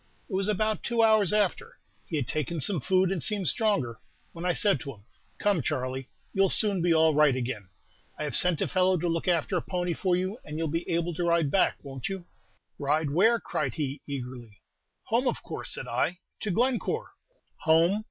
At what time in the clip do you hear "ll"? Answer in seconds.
6.43-6.49, 10.65-10.69